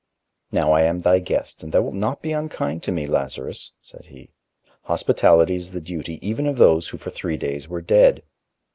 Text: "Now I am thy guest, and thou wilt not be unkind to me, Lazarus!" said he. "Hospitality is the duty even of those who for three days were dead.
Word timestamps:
"Now 0.51 0.71
I 0.71 0.81
am 0.81 0.97
thy 1.01 1.19
guest, 1.19 1.61
and 1.61 1.71
thou 1.71 1.83
wilt 1.83 1.93
not 1.93 2.23
be 2.23 2.31
unkind 2.31 2.81
to 2.81 2.91
me, 2.91 3.05
Lazarus!" 3.05 3.73
said 3.83 4.05
he. 4.05 4.31
"Hospitality 4.85 5.53
is 5.57 5.73
the 5.73 5.79
duty 5.79 6.17
even 6.27 6.47
of 6.47 6.57
those 6.57 6.87
who 6.87 6.97
for 6.97 7.11
three 7.11 7.37
days 7.37 7.69
were 7.69 7.81
dead. 7.81 8.23